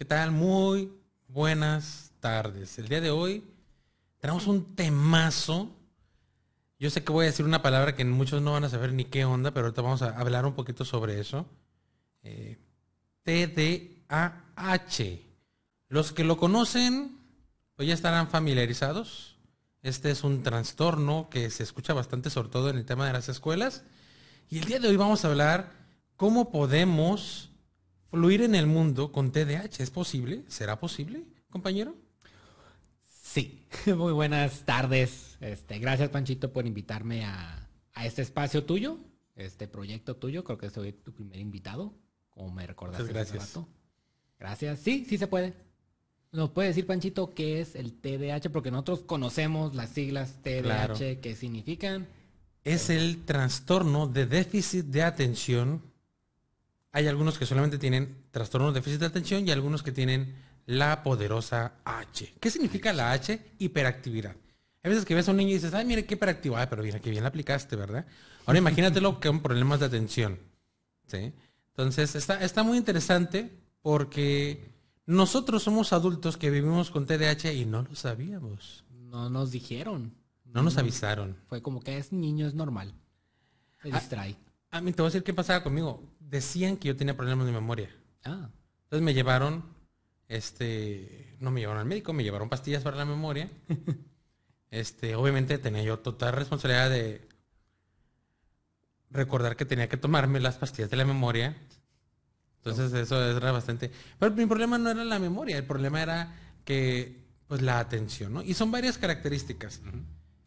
[0.00, 0.30] ¿Qué tal?
[0.30, 0.90] Muy
[1.28, 2.78] buenas tardes.
[2.78, 3.44] El día de hoy
[4.18, 5.68] tenemos un temazo.
[6.78, 9.04] Yo sé que voy a decir una palabra que muchos no van a saber ni
[9.04, 11.44] qué onda, pero ahorita vamos a hablar un poquito sobre eso.
[12.22, 12.56] Eh,
[13.24, 15.18] TDAH.
[15.90, 17.18] Los que lo conocen,
[17.76, 19.36] pues ya estarán familiarizados.
[19.82, 23.28] Este es un trastorno que se escucha bastante, sobre todo en el tema de las
[23.28, 23.82] escuelas.
[24.48, 25.70] Y el día de hoy vamos a hablar
[26.16, 27.49] cómo podemos
[28.10, 29.82] fluir en el mundo con TDAH.
[29.82, 30.44] ¿Es posible?
[30.48, 31.94] ¿Será posible, compañero?
[33.06, 35.36] Sí, muy buenas tardes.
[35.40, 37.56] Este, gracias, Panchito, por invitarme a,
[38.02, 38.98] este espacio tuyo,
[39.36, 40.42] este proyecto tuyo.
[40.42, 41.94] Creo que soy tu primer invitado,
[42.30, 43.44] como me recordaste gracias.
[43.44, 43.68] hace rato.
[44.38, 44.80] Gracias.
[44.80, 45.54] Sí, sí se puede.
[46.32, 48.50] ¿Nos puede decir, Panchito, qué es el TDAH?
[48.50, 52.06] Porque nosotros conocemos las siglas TDAH, qué significan.
[52.64, 55.82] Es el trastorno de déficit de atención
[56.92, 60.34] hay algunos que solamente tienen trastorno de déficit de atención y algunos que tienen
[60.66, 62.34] la poderosa H.
[62.40, 63.54] ¿Qué significa la H?
[63.58, 64.36] Hiperactividad.
[64.82, 66.56] Hay veces que ves a un niño y dices, ay, mire qué hiperactivo.
[66.56, 68.06] Ay, pero mira, qué bien la aplicaste, ¿verdad?
[68.46, 70.38] Ahora imagínatelo con problemas de atención.
[71.06, 71.32] ¿sí?
[71.70, 73.50] Entonces, está, está muy interesante
[73.82, 74.74] porque
[75.06, 78.84] nosotros somos adultos que vivimos con TDAH y no lo sabíamos.
[78.90, 80.14] No nos dijeron.
[80.44, 81.36] No nos avisaron.
[81.48, 82.94] Fue como que es niño, es normal.
[83.82, 84.36] Se ah, distrae.
[84.70, 87.52] A, mí te voy a decir qué pasaba conmigo decían que yo tenía problemas de
[87.52, 87.90] memoria.
[88.24, 88.48] Ah.
[88.84, 89.64] Entonces me llevaron,
[90.28, 93.50] este, no me llevaron al médico, me llevaron pastillas para la memoria.
[94.70, 97.28] este, obviamente tenía yo total responsabilidad de
[99.10, 101.56] recordar que tenía que tomarme las pastillas de la memoria.
[102.58, 103.90] Entonces eso era bastante...
[104.18, 108.42] Pero mi problema no era la memoria, el problema era que, pues la atención, ¿no?
[108.42, 109.80] Y son varias características.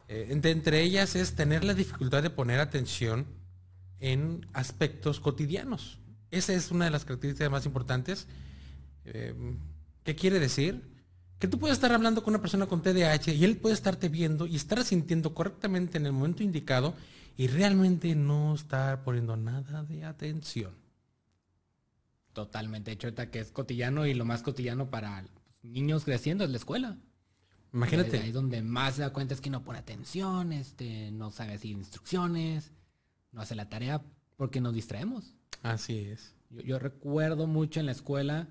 [0.08, 3.26] Eh, entre ellas es tener la dificultad de poner atención
[4.04, 5.98] en aspectos cotidianos.
[6.30, 8.26] Esa es una de las características más importantes.
[9.06, 9.34] Eh,
[10.02, 10.82] ¿Qué quiere decir?
[11.38, 14.46] Que tú puedes estar hablando con una persona con TDAH y él puede estarte viendo
[14.46, 16.94] y estar sintiendo correctamente en el momento indicado
[17.38, 20.74] y realmente no estar poniendo nada de atención.
[22.34, 22.98] Totalmente.
[23.02, 25.24] Ahorita que es cotidiano y lo más cotidiano para
[25.62, 26.98] niños creciendo es la escuela.
[27.72, 28.20] Imagínate.
[28.20, 31.78] Ahí donde más se da cuenta es que no pone atención, este, no sabe seguir
[31.78, 32.70] instrucciones
[33.34, 34.02] no hace la tarea
[34.36, 35.34] porque nos distraemos.
[35.62, 36.34] Así es.
[36.50, 38.48] Yo, recuerdo mucho en la escuela,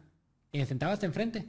[0.51, 1.47] y sentabas enfrente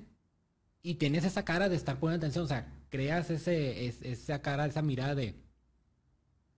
[0.82, 4.82] y tienes esa cara de estar poniendo atención, o sea, creas ese, esa cara, esa
[4.82, 5.42] mirada de...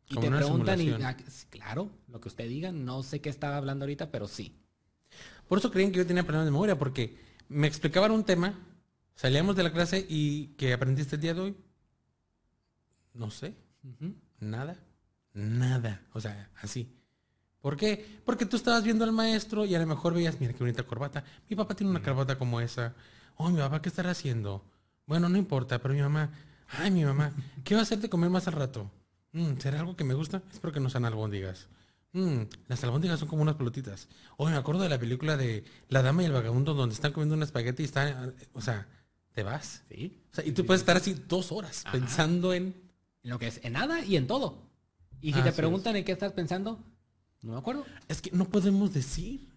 [0.08, 1.16] Y te preguntan y, ah,
[1.50, 4.56] claro, lo que usted diga, no sé qué estaba hablando ahorita, pero sí.
[5.48, 7.16] Por eso creen que yo tenía problemas de memoria, porque
[7.48, 8.54] me explicaban un tema,
[9.16, 11.56] salíamos de la clase y ¿qué aprendiste el día de hoy?
[13.14, 13.56] No sé,
[14.38, 14.76] nada.
[15.36, 16.00] Nada.
[16.14, 16.90] O sea, así.
[17.60, 18.20] ¿Por qué?
[18.24, 21.24] Porque tú estabas viendo al maestro y a lo mejor veías, mira qué bonita corbata.
[21.48, 22.94] Mi papá tiene una corbata como esa.
[23.36, 24.64] Oh, mi papá, ¿qué estará haciendo?
[25.04, 26.30] Bueno, no importa, pero mi mamá,
[26.68, 27.32] ay, mi mamá,
[27.64, 28.90] ¿qué va a hacer de comer más al rato?
[29.32, 30.42] Mm, ¿Será algo que me gusta?
[30.50, 31.68] Espero que no sean albóndigas.
[32.12, 34.08] Mm, las albóndigas son como unas pelotitas.
[34.38, 37.34] Oh, me acuerdo de la película de La Dama y el Vagabundo donde están comiendo
[37.34, 38.88] un espagueti y están, o sea,
[39.34, 39.82] te vas.
[39.90, 40.18] Sí.
[40.32, 42.74] O sea, y tú puedes estar así dos horas pensando en...
[43.22, 44.65] En lo que es, en nada y en todo.
[45.20, 46.78] Y si te preguntan en qué estás pensando,
[47.42, 47.84] no me acuerdo.
[48.08, 49.48] Es que no podemos decir.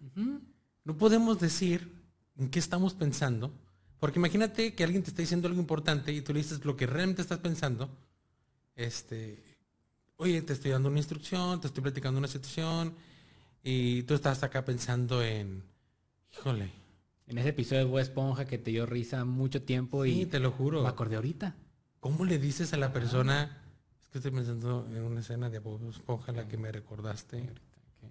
[0.84, 1.92] No podemos decir
[2.36, 3.52] en qué estamos pensando.
[3.98, 6.86] Porque imagínate que alguien te está diciendo algo importante y tú le dices lo que
[6.86, 7.90] realmente estás pensando.
[8.74, 9.58] Este,
[10.16, 12.94] oye, te estoy dando una instrucción, te estoy platicando una situación
[13.62, 15.62] y tú estás acá pensando en,
[16.32, 16.72] híjole.
[17.26, 20.50] En ese episodio de Bob Esponja que te dio risa mucho tiempo y te lo
[20.50, 20.82] juro.
[20.82, 21.54] Me acordé ahorita.
[22.00, 23.62] ¿Cómo le dices a la persona?
[24.10, 27.48] Que estoy pensando en una escena de Bob Esponja la que me recordaste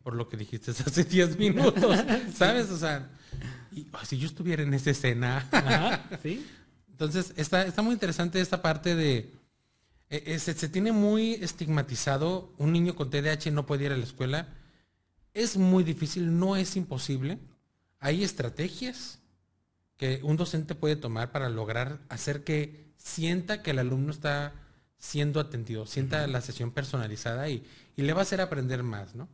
[0.03, 1.97] por lo que dijiste hace 10 minutos.
[2.35, 2.69] ¿Sabes?
[2.69, 3.09] O sea,
[4.03, 6.09] si yo estuviera en esa escena.
[6.23, 6.45] ¿sí?
[6.89, 9.33] Entonces, está, está muy interesante esta parte de.
[10.09, 12.53] E, e, se, se, tiene muy estigmatizado.
[12.57, 14.47] Un niño con TDAH no puede ir a la escuela.
[15.33, 17.39] Es muy difícil, no es imposible.
[17.99, 19.19] Hay estrategias
[19.97, 24.53] que un docente puede tomar para lograr hacer que sienta que el alumno está
[24.99, 27.65] siendo atendido, sienta la sesión personalizada y,
[27.95, 29.27] le va a hacer aprender más, ¿no?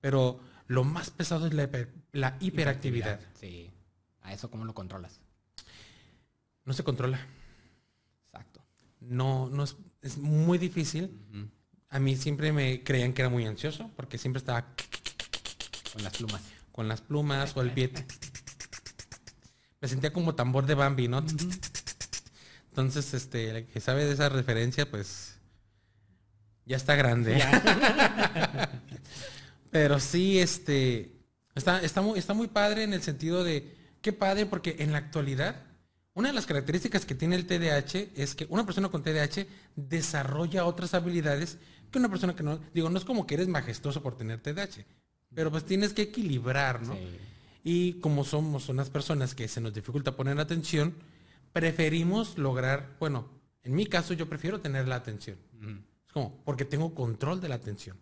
[0.00, 3.20] Pero lo más pesado es la, hiperactividad.
[3.38, 3.70] Sí.
[4.22, 5.20] ¿A eso cómo lo controlas?
[6.64, 7.20] No se controla.
[8.26, 8.62] Exacto.
[9.00, 11.20] No, no es, muy difícil.
[11.90, 14.66] A mí siempre me creían que era muy ansioso porque siempre estaba
[15.92, 16.42] con las plumas.
[16.70, 17.92] Con las plumas o el pie.
[19.80, 21.22] Me sentía como tambor de Bambi, ¿no?
[22.72, 25.34] Entonces, este, el que sabe de esa referencia, pues
[26.64, 27.38] ya está grande.
[29.70, 31.12] Pero sí, este,
[31.54, 34.98] está, está, muy, está muy padre en el sentido de qué padre, porque en la
[34.98, 35.56] actualidad,
[36.14, 39.46] una de las características que tiene el TDAH es que una persona con TDAH
[39.76, 41.58] desarrolla otras habilidades
[41.90, 44.86] que una persona que no, digo, no es como que eres majestuoso por tener TDAH,
[45.34, 46.96] pero pues tienes que equilibrar, ¿no?
[47.62, 50.94] Y como somos unas personas que se nos dificulta poner atención,
[51.52, 53.28] preferimos lograr, bueno,
[53.62, 55.38] en mi caso yo prefiero tener la atención.
[56.06, 57.96] Es como, porque tengo control de la atención.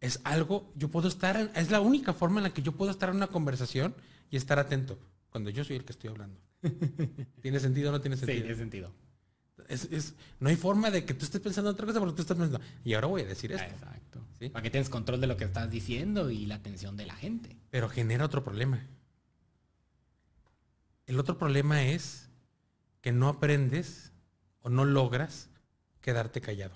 [0.00, 3.10] Es algo, yo puedo estar, es la única forma en la que yo puedo estar
[3.10, 3.94] en una conversación
[4.30, 6.40] y estar atento, cuando yo soy el que estoy hablando.
[7.42, 8.38] ¿Tiene sentido o no tiene sentido?
[8.38, 8.92] Sí, tiene sentido.
[9.68, 12.36] Es, no hay forma de que tú estés pensando en otra cosa porque tú estás
[12.36, 13.64] pensando, y ahora voy a decir esto.
[13.64, 14.20] Exacto.
[14.52, 17.56] Para que tienes control de lo que estás diciendo y la atención de la gente.
[17.70, 18.86] Pero genera otro problema.
[21.06, 22.29] El otro problema es
[23.00, 24.12] que no aprendes
[24.60, 25.48] o no logras
[26.00, 26.74] quedarte callado.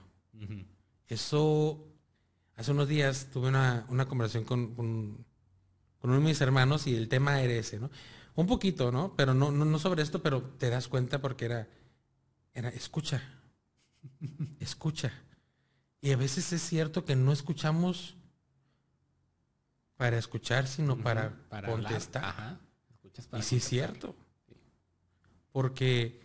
[1.07, 1.87] Eso,
[2.57, 5.25] hace unos días tuve una, conversación con, con,
[6.03, 7.91] uno de mis hermanos y el tema era ese, ¿no?
[8.35, 9.15] Un poquito, ¿no?
[9.17, 11.69] Pero no, no, no sobre esto, pero te das cuenta porque era
[12.55, 13.21] era escucha,
[14.61, 15.13] escucha.
[16.01, 18.17] Y a veces es cierto que no escuchamos
[19.97, 21.35] para escuchar, sino para,
[21.67, 22.59] contestar.
[23.33, 24.15] y sí es cierto.
[25.55, 26.21] Porque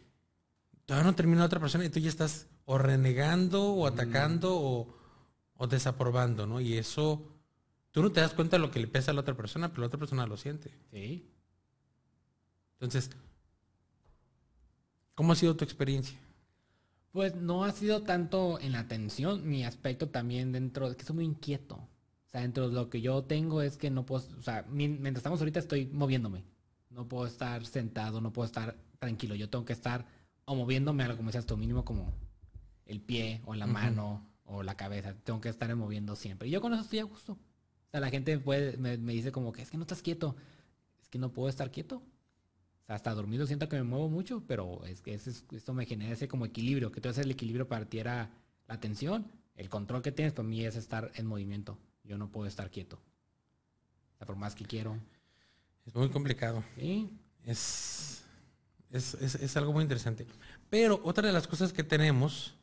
[0.85, 4.97] todavía no termina otra persona y tú ya estás o renegando o atacando o,
[5.55, 6.59] o, desaprobando, ¿no?
[6.59, 7.23] Y eso,
[7.91, 9.81] tú no te das cuenta de lo que le pesa a la otra persona, pero
[9.81, 10.71] la otra persona lo siente.
[10.91, 11.29] Sí.
[12.73, 13.11] Entonces,
[15.19, 16.17] ¿Cómo ha sido tu experiencia?
[17.11, 21.15] Pues no ha sido tanto en la atención, mi aspecto también dentro, es que soy
[21.17, 21.75] muy inquieto.
[21.75, 25.17] O sea, dentro de lo que yo tengo es que no puedo, o sea, mientras
[25.17, 26.45] estamos ahorita estoy moviéndome.
[26.89, 29.35] No puedo estar sentado, no puedo estar tranquilo.
[29.35, 30.05] Yo tengo que estar
[30.45, 32.13] o moviéndome algo, como decías tú, mínimo como
[32.85, 35.15] el pie o la mano o la cabeza.
[35.23, 36.47] Tengo que estar moviendo siempre.
[36.47, 37.33] Y yo con eso estoy a gusto.
[37.33, 40.35] O sea, la gente puede, me, me dice como que es que no estás quieto.
[41.01, 42.03] Es que no puedo estar quieto
[42.89, 46.45] hasta dormido siento que me muevo mucho, pero es que esto me genera ese como
[46.45, 48.31] equilibrio, que tú haces el equilibrio para ti era
[48.67, 51.77] la atención, el control que tienes para mí es estar en movimiento.
[52.03, 52.95] Yo no puedo estar quieto.
[52.95, 54.97] O sea, por más que quiero.
[55.85, 56.63] Es muy complicado.
[56.77, 57.09] Sí.
[57.45, 58.25] Es,
[58.91, 60.25] es, es, algo muy interesante.
[60.69, 62.55] Pero otra de las cosas que tenemos,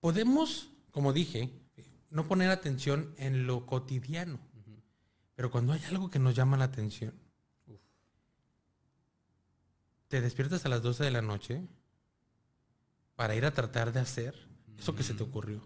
[0.00, 1.50] podemos, como dije,
[2.10, 4.38] no poner atención en lo cotidiano.
[5.34, 7.14] Pero cuando hay algo que nos llama la atención,
[10.08, 11.62] te despiertas a las 12 de la noche
[13.14, 14.34] para ir a tratar de hacer
[14.78, 15.62] eso que se te ocurrió.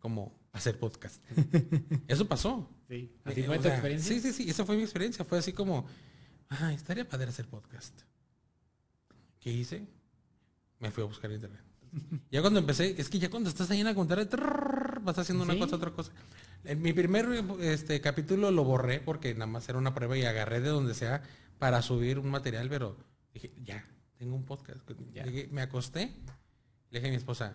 [0.00, 1.22] Como hacer podcast.
[2.08, 2.68] eso pasó.
[2.88, 4.14] Sí, así fue tu experiencia.
[4.14, 5.24] Sí, sí, sí, esa fue mi experiencia.
[5.24, 5.86] Fue así como,
[6.50, 8.02] ah, estaría padre hacer podcast.
[9.40, 9.86] ¿Qué hice?
[10.78, 11.62] Me fui a buscar internet.
[12.30, 15.58] ya cuando empecé, es que ya cuando estás ahí en la computadora, vas haciendo una
[15.58, 16.12] cosa, otra cosa.
[16.64, 17.26] En mi primer
[17.60, 21.22] este, capítulo lo borré porque nada más era una prueba y agarré de donde sea
[21.58, 22.96] para subir un material, pero
[23.32, 23.84] dije, ya,
[24.16, 24.80] tengo un podcast.
[25.50, 26.12] me acosté,
[26.90, 27.54] le dije a mi esposa,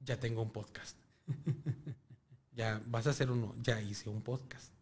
[0.00, 0.96] ya tengo un podcast.
[2.52, 4.75] ya vas a hacer uno, ya hice un podcast.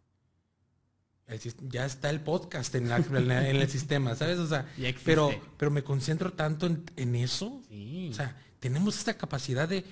[1.69, 4.37] Ya está el podcast en, el sistema, ¿sabes?
[4.39, 4.71] O sea,
[5.05, 7.61] pero, pero me concentro tanto en, eso.
[8.09, 9.83] O sea, tenemos esta capacidad de,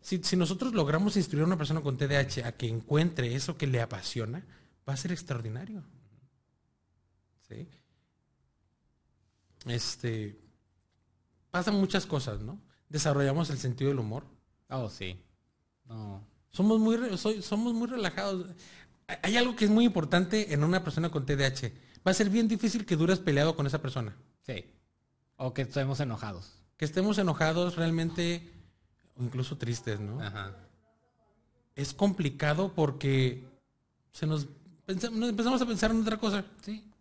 [0.00, 3.66] si, si, nosotros logramos instruir a una persona con TDAH a que encuentre eso que
[3.66, 4.44] le apasiona,
[4.88, 5.82] va a ser extraordinario.
[9.66, 10.38] Este,
[11.50, 12.60] pasan muchas cosas, ¿no?
[12.88, 14.24] Desarrollamos el sentido del humor.
[14.68, 15.22] Oh, sí.
[16.50, 18.46] Somos muy, somos muy relajados.
[19.22, 21.72] Hay algo que es muy importante en una persona con TDAH.
[22.06, 24.16] Va a ser bien difícil que dures peleado con esa persona.
[24.42, 24.64] Sí.
[25.36, 26.54] O que estemos enojados.
[26.76, 28.50] Que estemos enojados realmente,
[29.16, 30.20] o incluso tristes, ¿no?
[30.20, 30.56] Ajá.
[31.74, 33.44] Es complicado porque
[34.12, 34.46] se nos,
[34.86, 36.44] nos empezamos a pensar en otra cosa.
[36.62, 36.92] Sí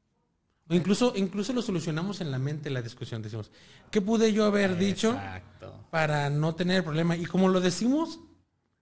[0.76, 3.22] incluso, incluso lo solucionamos en la mente la discusión.
[3.22, 3.52] Decimos,
[3.90, 5.20] ¿qué pude yo haber dicho
[5.90, 7.16] para no tener problema?
[7.16, 8.20] Y como lo decimos,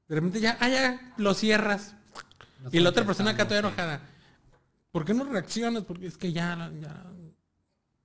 [0.08, 1.96] de repente ya, ah, ya, lo cierras.
[2.72, 4.02] Y la otra persona acá toda enojada.
[4.92, 5.84] ¿Por qué no reaccionas?
[5.84, 7.12] Porque es que ya, ya,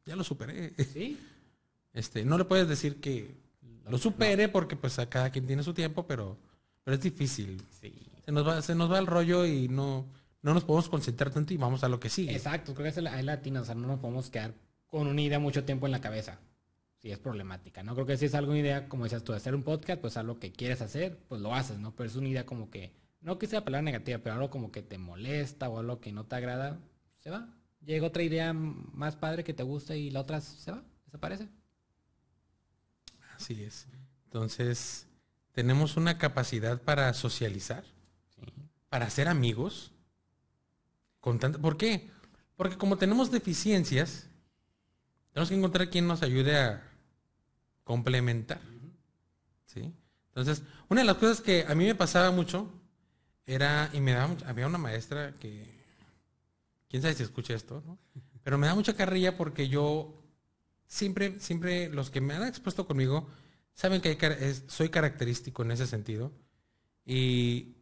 [0.04, 0.74] ya lo superé.
[0.92, 1.18] ¿Sí?
[1.92, 3.34] Este, no le puedes decir que
[3.88, 6.38] lo supere porque pues a cada quien tiene su tiempo, pero,
[6.82, 7.62] pero es difícil.
[8.24, 10.06] Se nos va, se nos va el rollo y no
[10.44, 12.36] no nos podemos concentrar tanto y vamos a lo que sigue.
[12.36, 14.52] Exacto, creo que es la, latina, o sea, no nos podemos quedar
[14.86, 16.38] con una idea mucho tiempo en la cabeza.
[17.00, 17.94] Si es problemática, ¿no?
[17.94, 20.18] Creo que si es algo, una idea, como decías tú, de hacer un podcast, pues
[20.18, 21.94] algo que quieres hacer, pues lo haces, ¿no?
[21.96, 22.92] Pero es una idea como que,
[23.24, 26.26] no que sea palabra negativa, pero algo como que te molesta o algo que no
[26.26, 26.78] te agrada,
[27.18, 27.48] se va.
[27.84, 31.48] Llega otra idea más padre que te gusta y la otra se va, desaparece.
[33.34, 33.88] Así es.
[34.26, 35.08] Entonces,
[35.52, 37.84] tenemos una capacidad para socializar,
[38.88, 39.94] para ser amigos,
[41.24, 42.10] ¿Por qué?
[42.54, 44.28] Porque como tenemos deficiencias,
[45.32, 46.82] tenemos que encontrar quien nos ayude a
[47.82, 48.60] complementar.
[49.64, 49.90] ¿Sí?
[50.28, 52.70] Entonces, una de las cosas que a mí me pasaba mucho
[53.46, 55.64] era, y me daba había una maestra que,
[56.88, 57.98] quién sabe si escucha esto, ¿no?
[58.42, 60.22] Pero me da mucha carrilla porque yo
[60.86, 63.28] siempre, siempre, los que me han expuesto conmigo,
[63.72, 66.30] saben que soy característico en ese sentido.
[67.06, 67.76] Y,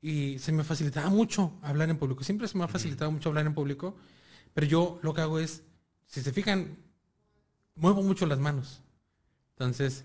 [0.00, 2.24] y se me facilitaba mucho hablar en público.
[2.24, 3.96] Siempre se me ha facilitado mucho hablar en público.
[4.54, 5.62] Pero yo lo que hago es,
[6.06, 6.78] si se fijan,
[7.74, 8.82] muevo mucho las manos.
[9.50, 10.04] Entonces,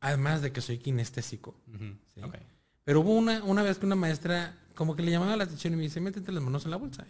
[0.00, 1.54] además de que soy kinestésico.
[2.84, 5.76] Pero hubo una, una vez que una maestra como que le llamaba la atención y
[5.76, 7.06] me dice, métete las manos en la bolsa.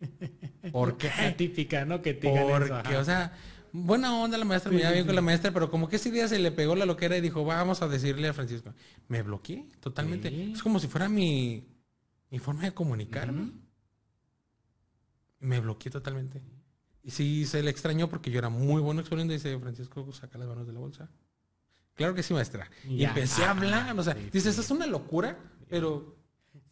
[0.72, 1.10] ¿Por qué?
[1.16, 2.02] La típica, ¿no?
[2.02, 3.32] Que te Porque, o sea,
[3.72, 6.28] buena onda la maestra, me iba bien con la maestra, pero como que ese día
[6.28, 8.74] se le pegó la loquera y dijo, vamos a decirle a Francisco.
[9.08, 10.52] Me bloqueé totalmente.
[10.52, 11.66] Es como si fuera mi,
[12.30, 13.52] mi forma de comunicarme.
[15.40, 16.42] Me bloqueé totalmente.
[17.02, 20.36] Y sí, se le extrañó porque yo era muy bueno exponiendo y dice, Francisco, saca
[20.36, 21.08] las manos de la bolsa.
[21.98, 22.70] Claro que sí, maestra.
[22.88, 23.98] Y empecé a hablar.
[23.98, 25.36] O sea, dices, es una locura,
[25.68, 26.16] pero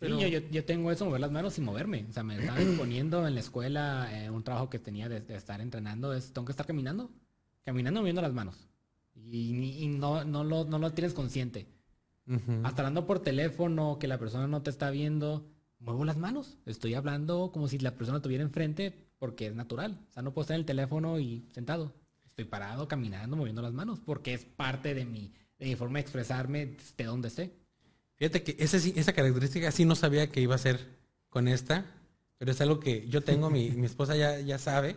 [0.01, 2.07] yo, tengo eso, mover las manos y moverme.
[2.09, 5.61] O sea, me estaban poniendo en la escuela eh, un trabajo que tenía de, estar
[5.61, 7.11] entrenando, es, tengo que estar caminando,
[7.65, 8.69] caminando moviendo las manos.
[9.17, 11.67] Y, no, no, lo, no lo tienes consciente.
[12.63, 15.49] Hasta hablando por teléfono, que la persona no te está viendo,
[15.81, 16.57] muevo las manos.
[16.67, 19.99] Estoy hablando como si la persona estuviera enfrente porque es natural.
[20.09, 21.95] O sea, no puedo estar en el teléfono y sentado.
[22.37, 26.03] Estoy parado, caminando, moviendo las manos, porque es parte de mi, de mi forma de
[26.03, 27.51] expresarme de donde esté.
[28.17, 30.99] Fíjate que esa, esa característica sí no sabía que iba a ser
[31.31, 31.87] con esta,
[32.37, 34.97] pero es algo que yo tengo, mi, mi esposa ya, ya sabe.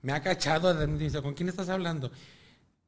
[0.00, 2.10] Me ha cachado, me dice, ¿con quién estás hablando?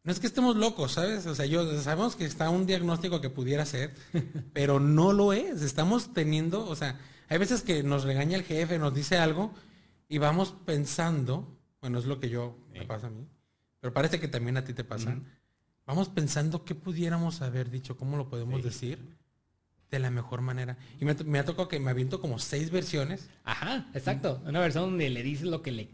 [0.02, 1.24] No es que estemos locos, ¿sabes?
[1.26, 3.94] O sea, yo sabemos que está un diagnóstico que pudiera ser,
[4.52, 5.62] pero no lo es.
[5.62, 6.98] Estamos teniendo, o sea,
[7.28, 9.54] hay veces que nos regaña el jefe, nos dice algo
[10.08, 13.28] y vamos pensando, bueno, es lo que yo me pasa a mí,
[13.84, 15.14] pero parece que también a ti te pasa.
[15.84, 18.98] Vamos pensando qué pudiéramos haber dicho, cómo lo podemos decir
[19.90, 20.78] de la mejor manera.
[20.98, 23.28] Y me, ha tocado que me aviento como seis versiones.
[23.44, 24.40] Ajá, exacto.
[24.46, 25.90] Una versión donde le dices lo que le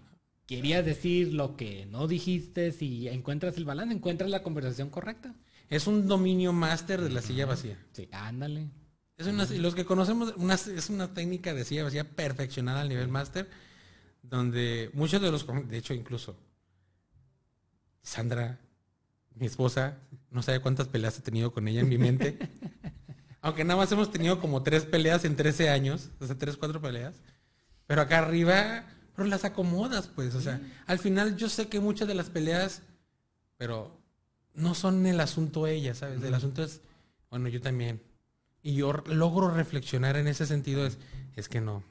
[0.46, 5.34] querías decir, lo que no dijiste, si encuentras el balance, encuentras la conversación correcta.
[5.68, 7.76] Es un dominio máster de la silla vacía.
[7.90, 8.70] Sí, ándale.
[9.16, 13.08] Es una, los que conocemos, una, es una técnica de silla vacía perfeccionada al nivel
[13.08, 13.50] máster,
[14.22, 16.36] donde muchos de los, de hecho incluso,
[18.02, 18.58] Sandra,
[19.34, 19.96] mi esposa,
[20.30, 22.38] no sabe cuántas peleas he tenido con ella en mi mente.
[23.42, 26.80] Aunque nada más hemos tenido como tres peleas en 13 años, o sea, tres, cuatro
[26.80, 27.14] peleas.
[27.86, 28.84] Pero acá arriba,
[29.16, 30.34] pero las acomodas, pues.
[30.34, 32.82] O sea, al final yo sé que muchas de las peleas,
[33.56, 33.98] pero
[34.54, 36.22] no son el asunto ella, ¿sabes?
[36.22, 36.82] El asunto es,
[37.30, 38.02] bueno, yo también.
[38.62, 40.98] Y yo logro reflexionar en ese sentido, es,
[41.34, 41.82] es que no,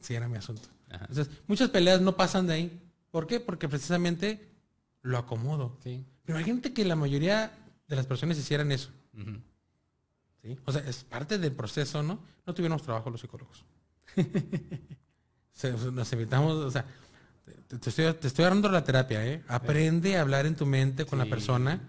[0.00, 0.68] si era mi asunto.
[0.90, 2.80] Entonces, muchas peleas no pasan de ahí.
[3.10, 3.40] ¿Por qué?
[3.40, 4.53] Porque precisamente
[5.04, 5.78] lo acomodo.
[5.84, 6.04] Sí.
[6.24, 7.52] Pero imagínate que la mayoría
[7.86, 8.90] de las personas hicieran eso.
[10.64, 12.18] O sea, es parte del proceso, ¿no?
[12.46, 13.64] No tuvimos trabajo los psicólogos.
[15.92, 16.84] Nos evitamos, o sea,
[17.68, 19.42] te, estoy, dando la terapia, ¿eh?
[19.46, 21.80] Aprende a hablar en tu mente con la persona.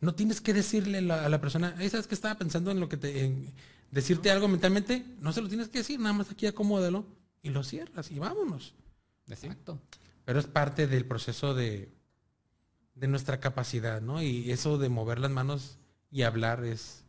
[0.00, 3.34] No tienes que decirle a la persona, ¿sabes que estaba pensando en lo que te...
[3.90, 5.04] decirte algo mentalmente?
[5.20, 7.04] No se lo tienes que decir, nada más aquí acomódalo
[7.42, 8.74] y lo cierras y vámonos.
[9.26, 9.80] Exacto.
[10.24, 11.97] Pero es parte del proceso de,
[12.98, 14.22] de nuestra capacidad, ¿no?
[14.22, 15.78] Y eso de mover las manos
[16.10, 17.04] y hablar es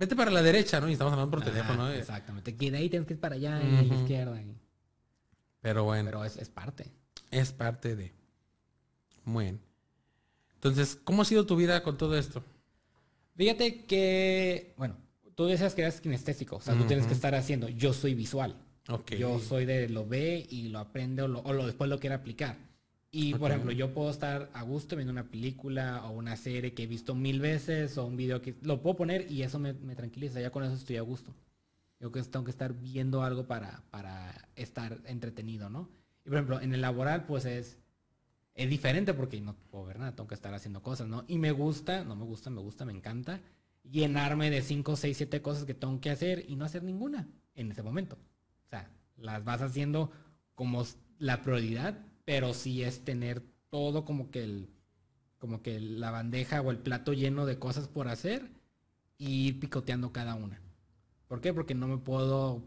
[0.00, 0.88] vete para la derecha, ¿no?
[0.88, 1.84] Y estamos hablando por teléfono.
[1.84, 1.92] ¿no?
[1.92, 2.56] Exactamente.
[2.56, 4.42] Que de ahí tienes que ir para allá, y la izquierda.
[5.60, 6.10] Pero bueno.
[6.10, 6.86] Pero es, parte.
[7.30, 8.12] Es parte de.
[9.24, 9.58] Bueno.
[10.54, 12.42] Entonces, ¿cómo ha sido tu vida con todo esto?
[13.36, 14.96] Fíjate que, bueno,
[15.34, 17.68] tú decías que eres kinestésico, o sea, tú tienes que estar haciendo.
[17.68, 18.56] Yo soy visual.
[18.88, 19.18] Okay.
[19.18, 22.14] Yo soy de lo ve y lo aprende o, lo, o lo, después lo quiere
[22.14, 22.56] aplicar.
[23.12, 26.84] Y, por ejemplo, yo puedo estar a gusto viendo una película o una serie que
[26.84, 30.40] he visto mil veces o un video que lo puedo poner y eso me, tranquiliza.
[30.40, 31.34] Ya con eso estoy a gusto.
[31.98, 35.88] Yo que tengo que estar viendo algo para, para estar entretenido, ¿no?
[36.24, 37.78] Y, por ejemplo, en el laboral, pues es,
[38.54, 41.24] es diferente porque no puedo ver nada, tengo que estar haciendo cosas, ¿no?
[41.26, 43.40] Y me gusta, no me gusta, me gusta, me encanta
[43.82, 47.72] llenarme de 5, 6, 7 cosas que tengo que hacer y no hacer ninguna en
[47.72, 48.16] ese momento.
[48.66, 50.12] O sea, las vas haciendo
[50.54, 50.84] como
[51.18, 51.98] la prioridad
[52.30, 54.68] pero sí es tener todo como que el
[55.38, 58.52] como que la bandeja o el plato lleno de cosas por hacer
[59.18, 60.62] y ir picoteando cada una.
[61.26, 61.52] ¿Por qué?
[61.52, 62.62] Porque no me puedo,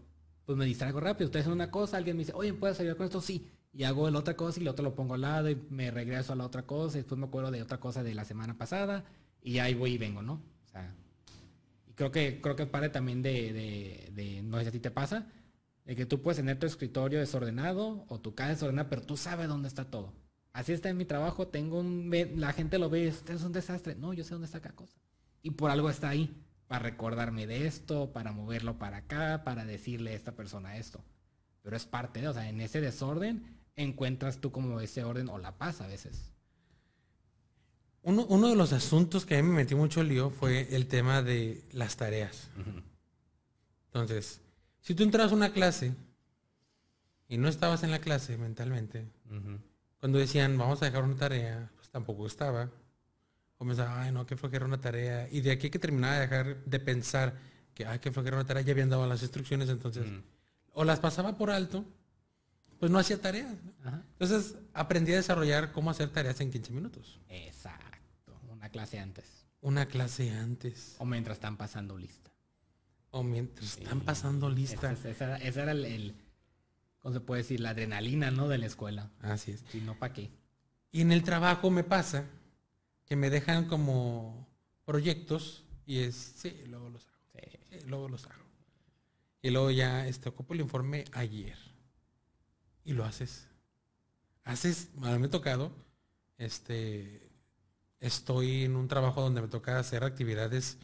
[0.46, 1.27] pues me distraigo rápido.
[1.27, 3.22] Ustedes hacen una cosa, alguien me dice, oye, ¿puedes ayudar con esto?
[3.22, 3.53] Sí.
[3.72, 6.34] Y hago la otra cosa y la otra lo pongo al lado y me regreso
[6.34, 9.05] a la otra cosa y después me acuerdo de otra cosa de la semana pasada
[9.41, 10.41] y ahí voy y vengo, ¿no?
[10.65, 10.93] O sea,
[11.88, 14.79] y creo que, creo que parte también de, de, de, no sé si a ti
[14.82, 15.32] te pasa,
[15.86, 19.48] De que tú puedes tener tu escritorio desordenado o tu casa desordenada, pero tú sabes
[19.48, 20.13] dónde está todo.
[20.54, 22.12] Así está en mi trabajo, tengo un...
[22.36, 23.96] La gente lo ve, este es un desastre.
[23.96, 24.98] No, yo sé dónde está cada cosa.
[25.42, 30.12] Y por algo está ahí, para recordarme de esto, para moverlo para acá, para decirle
[30.12, 31.04] a esta persona esto.
[31.63, 35.38] Pero es parte de, o sea, en ese desorden encuentras tú como ese orden o
[35.38, 36.32] la paz a veces.
[38.04, 41.22] Uno, uno de los asuntos que a mí me metió mucho lío fue el tema
[41.24, 42.50] de las tareas.
[43.88, 44.42] Entonces,
[44.84, 45.96] si tú entras a una clase
[47.30, 49.08] y no estabas en la clase mentalmente,
[49.98, 52.70] cuando decían vamos a dejar una tarea, pues tampoco estaba.
[53.58, 55.30] O pensaba, ay no, qué flojera una tarea.
[55.32, 57.34] Y de aquí que terminaba de dejar de pensar
[57.74, 60.06] que, ay, qué flojera una tarea, ya habían dado las instrucciones, entonces,
[60.74, 61.86] o las pasaba por alto,
[62.78, 63.56] pues no hacía tareas.
[64.20, 67.22] Entonces aprendí a desarrollar cómo hacer tareas en 15 minutos.
[67.30, 69.46] Exacto, una clase antes.
[69.62, 70.98] Una clase antes.
[71.00, 72.33] O mientras están pasando lista.
[73.15, 74.91] O mientras están pasando lista.
[74.91, 75.15] Ese,
[75.62, 76.15] era el,
[76.98, 77.60] ¿cómo se puede decir?
[77.60, 78.48] La adrenalina, ¿no?
[78.48, 79.12] De la escuela.
[79.22, 79.63] Así es.
[79.72, 80.32] Si no, ¿para qué?
[80.91, 82.25] Y en el trabajo me pasa
[83.05, 84.48] que me dejan como
[84.84, 87.20] proyectos y es, sí, luego los hago.
[87.70, 87.77] Sí.
[87.86, 88.43] luego los hago.
[89.43, 91.60] Y luego ya este, ocupo el informe ayer.
[92.84, 93.48] Y lo haces.
[94.43, 95.72] Haces, me ha tocado,
[96.39, 97.29] este,
[98.00, 100.79] estoy en un trabajo donde me toca hacer actividades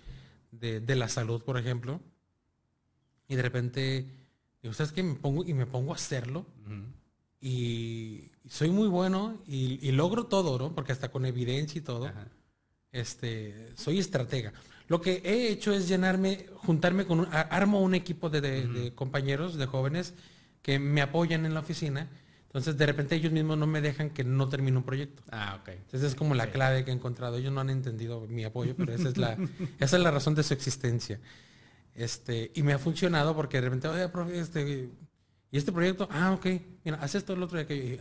[0.52, 2.00] de, de la salud, por ejemplo
[3.30, 4.06] y de repente,
[4.62, 5.04] digo, ¿sabes qué?
[5.04, 6.46] Me pongo y me pongo a hacerlo.
[7.40, 10.74] Y soy muy bueno y, logro todo, ¿no?
[10.76, 12.12] Porque hasta con evidencia y todo.
[12.92, 14.52] Este, soy estratega.
[14.88, 19.68] Lo que he hecho es llenarme, juntarme con un, armo un equipo de, compañeros, de
[19.68, 20.16] jóvenes
[20.64, 22.10] que me apoyan en la oficina.
[22.48, 25.22] Entonces, de repente ellos mismos no me dejan que no termine un proyecto.
[25.30, 25.70] Ah, ok.
[25.70, 27.38] Entonces es como la clave que he encontrado.
[27.38, 29.38] Ellos no han entendido mi apoyo, pero esa es la,
[29.80, 31.20] esa es la razón de su existencia.
[32.00, 34.90] Este, y me ha funcionado porque de repente, oye, profe, este,
[35.52, 36.46] y este proyecto, ah, ok,
[36.86, 38.00] mira, haz esto, el otro, y,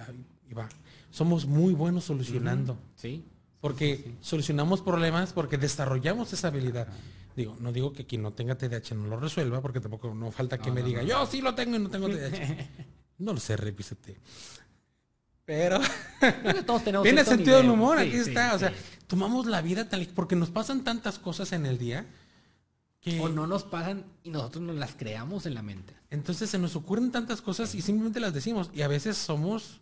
[0.49, 0.69] y va.
[1.11, 2.79] Somos muy buenos solucionando.
[2.95, 3.25] Sí.
[3.61, 6.87] Porque solucionamos problemas, porque desarrollamos esa habilidad.
[7.35, 10.59] Digo, no digo que quien no tenga TDAH no lo resuelva, porque tampoco no falta
[10.59, 12.69] que me diga, yo sí lo tengo y no tengo TDAH.
[13.19, 14.21] no lo sé, revísate.
[15.45, 15.81] Pero
[16.67, 18.55] todos tenemos sentido del humor, aquí está.
[18.55, 18.73] o sea,
[19.09, 22.07] tomamos la vida tal porque nos pasan tantas cosas en el día
[23.21, 25.95] o no nos pasan y nosotros nos las creamos en la mente.
[26.11, 28.71] Entonces se nos ocurren tantas cosas y simplemente las decimos.
[28.73, 29.81] Y a veces somos,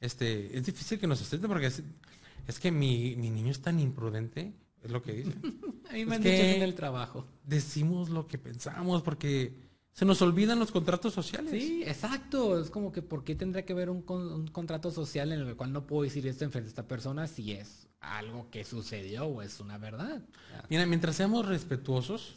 [0.00, 4.90] este, es difícil que nos acepten porque es, que mi, niño es tan imprudente, es
[4.90, 5.32] lo que dice.
[5.90, 7.26] a mí me han dicho en el trabajo.
[7.44, 11.50] Decimos lo que pensamos porque se nos olvidan los contratos sociales.
[11.50, 12.60] Sí, exacto.
[12.60, 15.72] Es como que ¿por qué tendría que haber un, un contrato social en el cual
[15.72, 19.60] no puedo decir esto enfrente de esta persona si es algo que sucedió o es
[19.60, 20.22] una verdad?
[20.70, 22.36] Mira, mientras seamos respetuosos,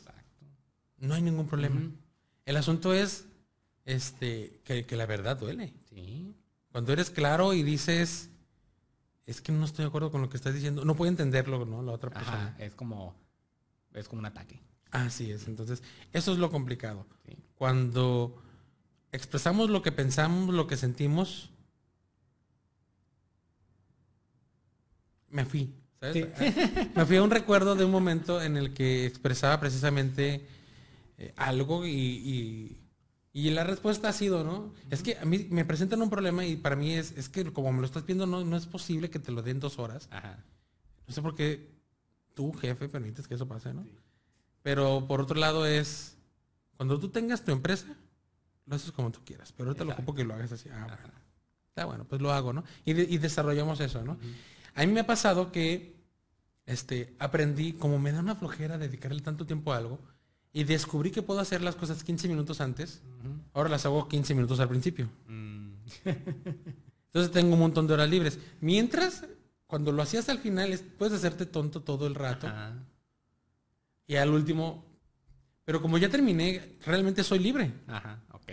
[1.01, 1.81] no hay ningún problema.
[2.45, 3.25] El asunto es
[3.85, 5.73] este, que, la verdad duele.
[5.89, 6.33] Sí.
[6.71, 8.29] Cuando eres claro y dices,
[9.25, 11.81] es que no estoy de acuerdo con lo que estás diciendo, no puedo entenderlo, ¿no?
[11.81, 12.55] La otra persona.
[12.59, 13.15] es como,
[13.93, 14.61] es como un ataque.
[14.91, 15.47] Así es.
[15.47, 15.81] Entonces,
[16.13, 17.05] eso es lo complicado.
[17.55, 18.41] Cuando
[19.11, 21.49] expresamos lo que pensamos, lo que sentimos,
[25.29, 25.73] me fui.
[26.95, 30.47] me fui a un recuerdo de un momento en el que expresaba precisamente
[31.21, 32.77] eh, algo y,
[33.33, 34.73] la respuesta ha sido, ¿no?
[34.89, 37.71] Es que a mí me presentan un problema y para mí es, es que como
[37.71, 40.09] me lo estás viendo, no, no es posible que te lo den dos horas.
[41.07, 41.69] No sé por qué
[42.33, 43.85] tú, jefe, permites que eso pase, ¿no?
[44.63, 46.17] Pero por otro lado es,
[46.75, 47.95] cuando tú tengas tu empresa,
[48.65, 50.69] lo haces como tú quieras, pero ahorita lo ocupo que lo hagas así.
[50.69, 51.21] Ah, bueno.
[51.69, 52.63] Está bueno, pues lo hago, ¿no?
[52.83, 54.17] Y, desarrollamos eso, ¿no?
[54.73, 55.95] A mí me ha pasado que
[56.65, 59.99] este, aprendí, como me da una flojera dedicarle tanto tiempo a algo,
[60.53, 63.01] y descubrí que puedo hacer las cosas 15 minutos antes.
[63.53, 65.09] Ahora las hago 15 minutos al principio.
[65.27, 65.71] Mm.
[67.05, 68.39] Entonces tengo un montón de horas libres.
[68.59, 69.25] Mientras,
[69.67, 72.47] cuando lo hacías al final, puedes hacerte tonto todo el rato.
[74.07, 74.85] Y al último,
[75.63, 77.71] pero como ya terminé, realmente soy libre.
[77.87, 78.51] Ajá, ok.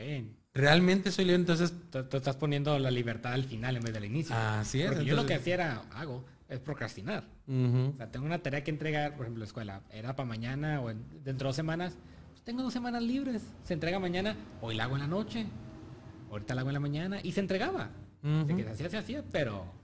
[0.54, 1.72] Realmente soy libre, entonces...
[1.90, 4.34] Tú, estás poniendo la libertad al final en vez del inicio.
[4.36, 4.88] Así es.
[4.88, 7.24] Porque yo lo que hacía era, hago, es procrastinar.
[7.46, 10.88] O sea, tengo una tarea que entregar, por ejemplo, la escuela, era para mañana o
[10.88, 11.96] dentro de dos semanas.
[12.30, 13.42] Pues tengo dos semanas libres.
[13.64, 15.46] Se entrega mañana, hoy la hago en la noche,
[16.30, 17.90] ahorita la hago en la mañana, y se entregaba.
[18.22, 19.78] que se hacía, se hacía, pero...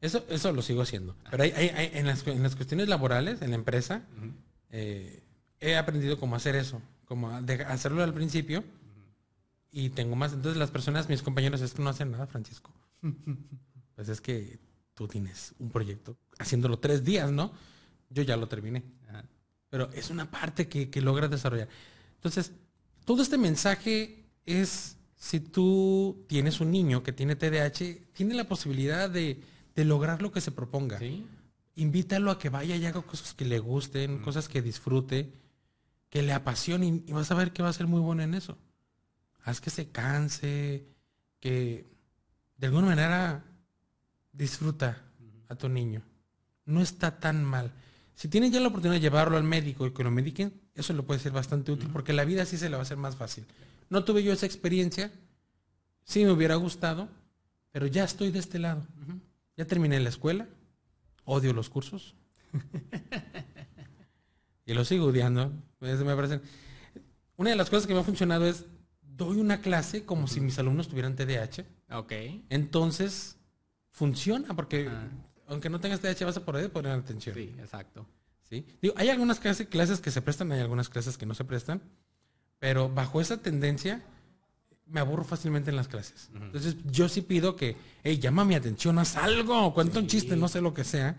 [0.00, 1.16] Eso, eso lo sigo haciendo.
[1.30, 4.02] Pero hay, hay, en, las, en, las, cuestiones laborales, en la empresa,
[4.70, 5.22] eh,
[5.60, 8.64] he aprendido cómo hacer eso, cómo hacerlo al principio
[9.70, 10.32] y tengo más.
[10.32, 12.72] Entonces las personas, mis compañeros, es que no hacen nada, Francisco.
[13.94, 14.58] pues es que
[14.94, 17.52] tú tienes un proyecto haciéndolo tres días, ¿no?
[18.10, 18.82] Yo ya lo terminé.
[19.70, 21.68] Pero es una parte que, que logras desarrollar.
[22.16, 22.52] Entonces,
[23.06, 29.08] todo este mensaje es si tú tienes un niño que tiene TDAH, tiene la posibilidad
[29.08, 29.40] de,
[29.76, 30.98] lograr lo que se proponga.
[31.76, 35.32] Invítalo a que vaya y haga cosas que le gusten, cosas que disfrute,
[36.10, 38.58] que le apasionen y vas a ver que va a ser muy bueno en eso.
[39.44, 40.88] Haz que se canse,
[41.38, 41.86] que
[42.56, 43.44] de alguna manera
[44.32, 45.02] disfruta
[45.48, 46.02] a tu niño.
[46.64, 47.72] No está tan mal.
[48.14, 51.02] Si tienes ya la oportunidad de llevarlo al médico y que lo mediquen, eso le
[51.02, 53.46] puede ser bastante útil porque la vida sí se le va a hacer más fácil.
[53.90, 55.12] No tuve yo esa experiencia.
[56.04, 57.08] Sí me hubiera gustado,
[57.70, 58.86] pero ya estoy de este lado.
[59.56, 60.48] Ya terminé la escuela.
[61.24, 62.14] Odio los cursos.
[64.66, 65.52] y lo sigo odiando.
[67.36, 68.66] Una de las cosas que me ha funcionado es
[69.00, 71.64] doy una clase como si mis alumnos tuvieran TDAH.
[71.90, 72.12] Ok.
[72.48, 73.36] Entonces,
[73.92, 74.90] funciona porque
[75.46, 77.34] aunque no tengas TDAH vas a poder poner atención.
[77.34, 78.06] Sí, exacto.
[78.42, 78.66] ¿Sí?
[78.96, 81.80] hay algunas clases, clases que se prestan, hay algunas clases que no se prestan.
[82.58, 84.02] Pero bajo esa tendencia,
[84.86, 86.30] me aburro fácilmente en las clases.
[86.34, 90.48] Entonces, yo sí pido que, hey, llama mi atención, haz algo, cuenta un chiste, no
[90.48, 91.18] sé lo que sea.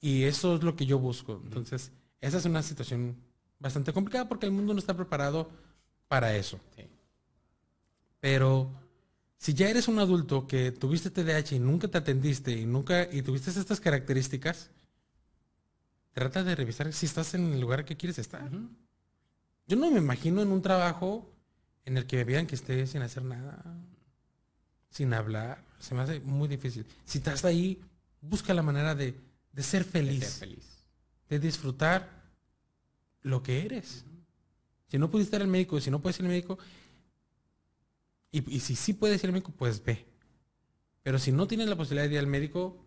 [0.00, 1.40] Y eso es lo que yo busco.
[1.44, 3.16] Entonces, esa es una situación
[3.58, 5.50] bastante complicada porque el mundo no está preparado
[6.08, 6.60] para eso.
[8.20, 8.70] Pero
[9.38, 13.22] si ya eres un adulto que tuviste TDAH y nunca te atendiste y nunca y
[13.22, 14.70] tuviste estas características,
[16.12, 18.50] trata de revisar si estás en el lugar que quieres estar.
[19.66, 21.30] Yo no me imagino en un trabajo
[21.84, 23.62] en el que me vean que esté sin hacer nada,
[24.90, 25.64] sin hablar.
[25.78, 26.86] Se me hace muy difícil.
[27.04, 27.80] Si estás ahí,
[28.20, 29.14] busca la manera de,
[29.58, 30.20] ser feliz.
[30.20, 30.66] De ser feliz.
[31.28, 32.08] De disfrutar
[33.22, 34.04] lo que eres.
[34.88, 36.58] Si no pudiste ir al médico, si no puedes ir al médico,
[38.46, 40.06] y, si sí puedes ir al médico, pues ve.
[41.02, 42.84] Pero si no tienes la posibilidad de ir al médico,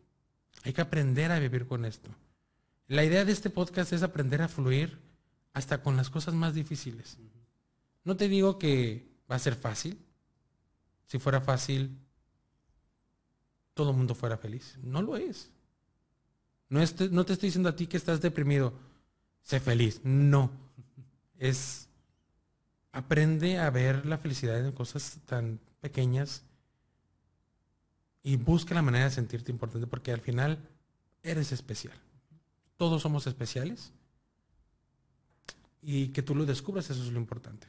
[0.63, 2.09] hay que aprender a vivir con esto.
[2.87, 4.99] La idea de este podcast es aprender a fluir
[5.53, 7.17] hasta con las cosas más difíciles.
[8.03, 9.99] No te digo que va a ser fácil.
[11.05, 11.97] Si fuera fácil,
[13.73, 14.77] todo el mundo fuera feliz.
[14.83, 15.51] No lo es.
[16.69, 16.79] No,
[17.11, 18.73] no te estoy diciendo a ti que estás deprimido.
[19.41, 20.01] Sé feliz.
[20.03, 20.51] No.
[21.37, 21.88] Es
[22.91, 26.43] aprende a ver la felicidad en cosas tan pequeñas
[28.23, 30.59] y busca la manera de sentirte importante porque al final
[31.23, 31.97] eres especial.
[32.77, 33.91] Todos somos especiales
[35.81, 37.67] y que tú lo descubras, eso es lo importante.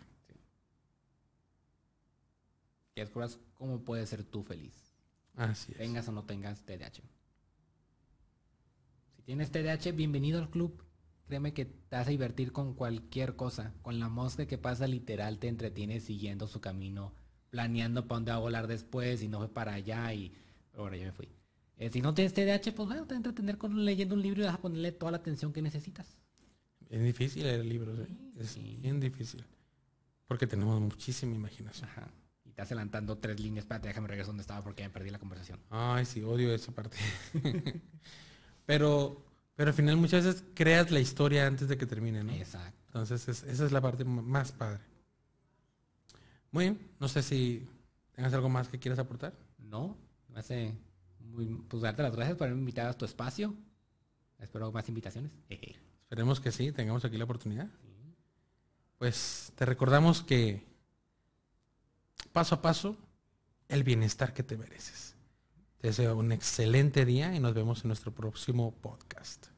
[2.94, 4.74] Que descubras cómo puedes ser tú feliz.
[5.36, 5.78] Así es.
[5.78, 7.02] Tengas o no tengas TDAH.
[9.16, 10.82] Si tienes TDAH, bienvenido al club.
[11.30, 13.72] Créeme que te vas a divertir con cualquier cosa.
[13.82, 17.14] Con la mosca que pasa literal te entretiene siguiendo su camino,
[17.50, 20.34] planeando para dónde va a volar después y no fue para allá y
[20.74, 21.28] ahora ya me fui.
[21.76, 24.42] Eh, si no tienes TDAH, pues bueno, te vas a entretener con leyendo un libro
[24.42, 26.18] y vas a ponerle toda la atención que necesitas.
[26.88, 28.08] Es difícil leer libros, ¿eh?
[28.36, 29.44] es bien difícil.
[30.26, 31.88] Porque tenemos muchísima imaginación.
[31.90, 32.08] Ajá.
[32.44, 33.66] Y estás adelantando tres líneas.
[33.66, 35.60] Espérate, déjame regresar donde estaba porque me perdí la conversación.
[35.70, 36.96] Ay, sí, odio esa parte.
[38.66, 39.29] pero,
[39.60, 42.32] pero al final muchas veces creas la historia antes de que termine, ¿no?
[42.32, 42.78] Exacto.
[42.86, 44.80] Entonces, esa es la parte más padre.
[46.50, 46.90] Muy bien.
[46.98, 47.68] No sé si
[48.14, 49.34] tengas algo más que quieras aportar.
[49.58, 50.72] No, me hace
[51.18, 53.54] muy, pues darte las gracias por haberme invitado a tu espacio.
[54.38, 55.30] Espero más invitaciones.
[55.50, 57.68] Esperemos que sí, tengamos aquí la oportunidad.
[58.96, 60.64] Pues te recordamos que
[62.32, 62.96] paso a paso,
[63.68, 65.16] el bienestar que te mereces.
[65.76, 69.49] Te deseo un excelente día y nos vemos en nuestro próximo podcast.